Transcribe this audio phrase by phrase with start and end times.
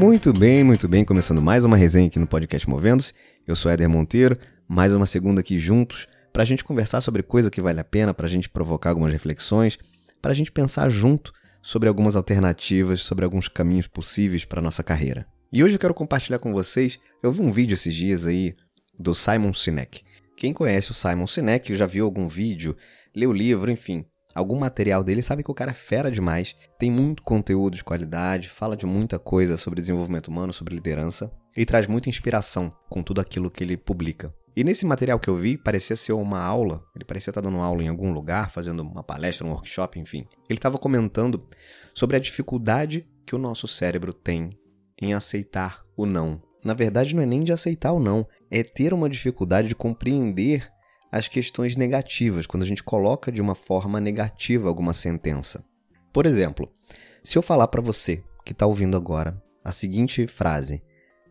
[0.00, 1.04] Muito bem, muito bem.
[1.04, 3.12] Começando mais uma resenha aqui no podcast Movendo-se.
[3.46, 4.34] Eu sou Éder Monteiro,
[4.66, 8.14] mais uma segunda aqui juntos para a gente conversar sobre coisa que vale a pena,
[8.14, 9.78] para a gente provocar algumas reflexões,
[10.22, 15.26] para a gente pensar junto sobre algumas alternativas, sobre alguns caminhos possíveis para nossa carreira.
[15.52, 16.98] E hoje eu quero compartilhar com vocês.
[17.22, 18.56] Eu vi um vídeo esses dias aí
[18.98, 20.00] do Simon Sinek.
[20.34, 22.74] Quem conhece o Simon Sinek já viu algum vídeo,
[23.14, 24.06] leu o livro, enfim,
[24.40, 28.48] algum material dele, sabe que o cara é fera demais, tem muito conteúdo de qualidade,
[28.48, 33.20] fala de muita coisa sobre desenvolvimento humano, sobre liderança e traz muita inspiração com tudo
[33.20, 34.34] aquilo que ele publica.
[34.56, 37.82] E nesse material que eu vi, parecia ser uma aula, ele parecia estar dando aula
[37.82, 40.26] em algum lugar, fazendo uma palestra, um workshop, enfim.
[40.48, 41.46] Ele estava comentando
[41.94, 44.50] sobre a dificuldade que o nosso cérebro tem
[45.00, 46.42] em aceitar o não.
[46.64, 50.68] Na verdade, não é nem de aceitar o não, é ter uma dificuldade de compreender
[51.10, 55.64] as questões negativas, quando a gente coloca de uma forma negativa alguma sentença.
[56.12, 56.70] Por exemplo,
[57.22, 60.82] se eu falar para você que está ouvindo agora a seguinte frase: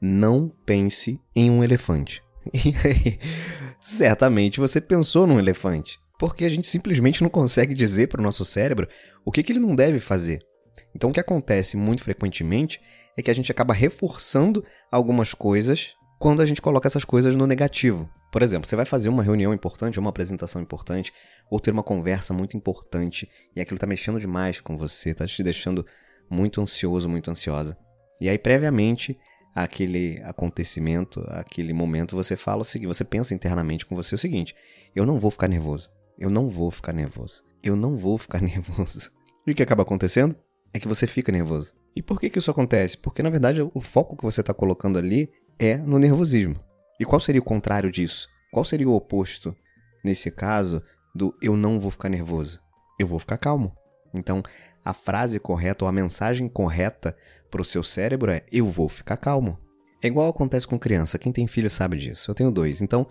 [0.00, 2.22] Não pense em um elefante.
[3.80, 8.44] Certamente você pensou num elefante, porque a gente simplesmente não consegue dizer para o nosso
[8.44, 8.88] cérebro
[9.24, 10.42] o que, que ele não deve fazer.
[10.94, 12.80] Então, o que acontece muito frequentemente
[13.16, 17.46] é que a gente acaba reforçando algumas coisas quando a gente coloca essas coisas no
[17.46, 18.10] negativo.
[18.32, 21.12] Por exemplo, você vai fazer uma reunião importante, uma apresentação importante,
[21.50, 25.42] ou ter uma conversa muito importante, e aquilo está mexendo demais com você, está te
[25.42, 25.86] deixando
[26.28, 27.78] muito ansioso, muito ansiosa.
[28.20, 29.18] E aí, previamente
[29.54, 34.54] àquele acontecimento, aquele momento, você fala o seguinte, você pensa internamente com você o seguinte:
[34.94, 35.88] eu não vou ficar nervoso.
[36.18, 37.42] Eu não vou ficar nervoso.
[37.62, 39.10] Eu não vou ficar nervoso.
[39.46, 40.36] E o que acaba acontecendo?
[40.74, 41.72] É que você fica nervoso.
[41.96, 42.98] E por que, que isso acontece?
[42.98, 46.56] Porque, na verdade, o foco que você está colocando ali é no nervosismo.
[46.98, 48.28] E qual seria o contrário disso?
[48.52, 49.54] Qual seria o oposto,
[50.04, 50.82] nesse caso,
[51.14, 52.60] do eu não vou ficar nervoso?
[52.98, 53.76] Eu vou ficar calmo.
[54.12, 54.42] Então,
[54.84, 57.16] a frase correta ou a mensagem correta
[57.50, 59.58] para o seu cérebro é eu vou ficar calmo.
[60.02, 61.18] É igual acontece com criança.
[61.18, 62.30] Quem tem filho sabe disso.
[62.30, 62.80] Eu tenho dois.
[62.80, 63.06] Então,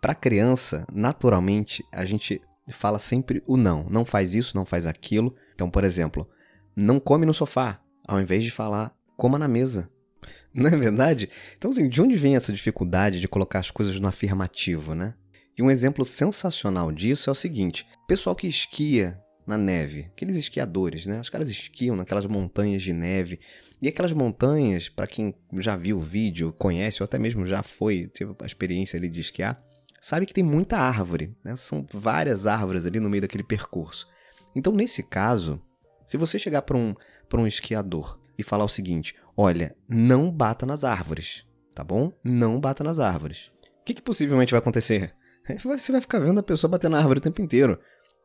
[0.00, 2.40] para criança, naturalmente, a gente
[2.72, 3.84] fala sempre o não.
[3.90, 5.34] Não faz isso, não faz aquilo.
[5.54, 6.28] Então, por exemplo,
[6.74, 9.90] não come no sofá, ao invés de falar coma na mesa.
[10.54, 11.28] Não é verdade?
[11.56, 15.14] Então, assim, de onde vem essa dificuldade de colocar as coisas no afirmativo, né?
[15.56, 21.06] E um exemplo sensacional disso é o seguinte: pessoal que esquia na neve, aqueles esquiadores,
[21.06, 21.20] né?
[21.20, 23.40] Os caras esquiam naquelas montanhas de neve.
[23.82, 28.08] E aquelas montanhas, para quem já viu o vídeo, conhece ou até mesmo já foi,
[28.08, 29.58] teve a experiência ali de esquiar,
[30.02, 31.56] sabe que tem muita árvore, né?
[31.56, 34.06] São várias árvores ali no meio daquele percurso.
[34.54, 35.62] Então, nesse caso,
[36.06, 36.94] se você chegar para um,
[37.34, 42.12] um esquiador e falar o seguinte: olha, não bata nas árvores, tá bom?
[42.24, 43.50] Não bata nas árvores.
[43.80, 45.14] O que, que possivelmente vai acontecer?
[45.64, 47.78] Você vai ficar vendo a pessoa bater na árvore o tempo inteiro.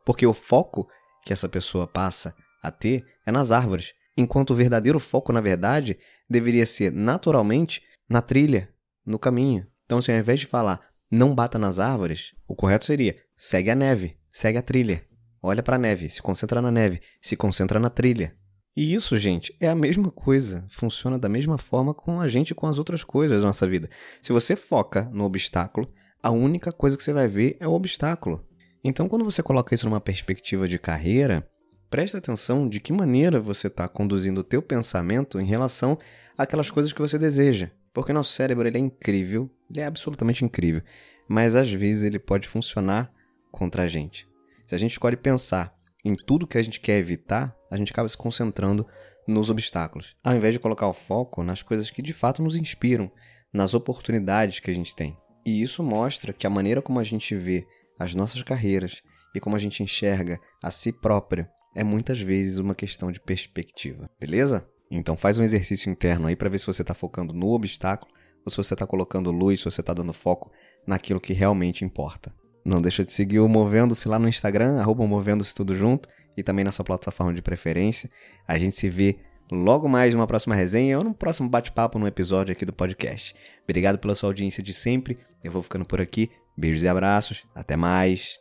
[0.04, 0.88] Porque o foco
[1.24, 3.92] que essa pessoa passa a ter é nas árvores.
[4.16, 8.72] Enquanto o verdadeiro foco, na verdade, deveria ser naturalmente na trilha,
[9.04, 9.66] no caminho.
[9.84, 13.74] Então, se ao invés de falar não bata nas árvores, o correto seria segue a
[13.74, 15.04] neve, segue a trilha.
[15.42, 18.34] Olha para a neve, se concentra na neve, se concentra na trilha.
[18.76, 20.66] E isso, gente, é a mesma coisa.
[20.68, 23.88] Funciona da mesma forma com a gente e com as outras coisas da nossa vida.
[24.20, 25.90] Se você foca no obstáculo,
[26.22, 28.44] a única coisa que você vai ver é o obstáculo.
[28.84, 31.48] Então, quando você coloca isso numa perspectiva de carreira,
[31.88, 35.98] preste atenção de que maneira você está conduzindo o teu pensamento em relação
[36.36, 37.70] àquelas coisas que você deseja.
[37.94, 40.82] Porque nosso cérebro ele é incrível, ele é absolutamente incrível,
[41.26, 43.10] mas às vezes ele pode funcionar
[43.50, 44.28] contra a gente.
[44.64, 45.75] Se a gente escolhe pensar
[46.06, 48.86] em tudo que a gente quer evitar, a gente acaba se concentrando
[49.26, 53.10] nos obstáculos, ao invés de colocar o foco nas coisas que de fato nos inspiram,
[53.52, 55.18] nas oportunidades que a gente tem.
[55.44, 57.66] E isso mostra que a maneira como a gente vê
[57.98, 59.02] as nossas carreiras
[59.34, 64.08] e como a gente enxerga a si próprio é muitas vezes uma questão de perspectiva,
[64.20, 64.64] beleza?
[64.88, 68.12] Então faz um exercício interno aí para ver se você está focando no obstáculo
[68.44, 70.52] ou se você está colocando luz, se você está dando foco
[70.86, 72.32] naquilo que realmente importa.
[72.66, 76.64] Não deixa de seguir o Movendo-se lá no Instagram, arroba Movendo-se tudo junto, e também
[76.64, 78.10] na sua plataforma de preferência.
[78.46, 79.20] A gente se vê
[79.52, 83.36] logo mais numa próxima resenha ou num próximo bate-papo no episódio aqui do podcast.
[83.62, 85.16] Obrigado pela sua audiência de sempre.
[85.44, 86.28] Eu vou ficando por aqui.
[86.56, 87.44] Beijos e abraços.
[87.54, 88.36] Até mais.